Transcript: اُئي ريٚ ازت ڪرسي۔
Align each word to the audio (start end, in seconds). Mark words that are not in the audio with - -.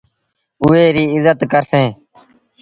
اُئي 0.63 0.83
ريٚ 0.95 1.13
ازت 1.17 1.39
ڪرسي۔ 1.51 1.83